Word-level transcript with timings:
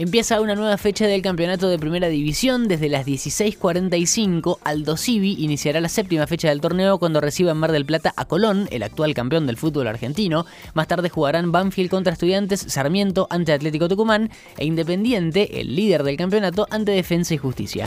Empieza 0.00 0.40
una 0.40 0.56
nueva 0.56 0.76
fecha 0.78 1.06
del 1.06 1.22
campeonato 1.22 1.68
de 1.68 1.78
primera 1.78 2.08
división. 2.08 2.66
Desde 2.66 2.88
las 2.88 3.06
16.45, 3.06 4.58
Aldo 4.64 4.96
Civi 4.96 5.36
iniciará 5.38 5.80
la 5.80 5.88
séptima 5.88 6.26
fecha 6.26 6.48
del 6.48 6.60
torneo 6.60 6.98
cuando 6.98 7.20
reciba 7.20 7.52
en 7.52 7.58
Mar 7.58 7.70
del 7.70 7.86
Plata 7.86 8.12
a 8.16 8.24
Colón, 8.24 8.66
el 8.72 8.82
actual 8.82 9.14
campeón 9.14 9.46
del 9.46 9.58
fútbol 9.58 9.86
argentino. 9.86 10.44
Más 10.74 10.88
tarde 10.88 11.08
jugarán 11.08 11.52
Banfield 11.52 11.88
contra 11.88 12.12
Estudiantes, 12.12 12.64
Sarmiento 12.66 13.28
ante 13.30 13.52
Atlético 13.52 13.88
Tucumán 13.88 14.30
e 14.58 14.64
Independiente, 14.64 15.60
el 15.60 15.76
líder 15.76 16.02
del 16.02 16.16
campeonato, 16.16 16.66
ante 16.68 16.90
Defensa 16.90 17.34
y 17.34 17.38
Justicia. 17.38 17.86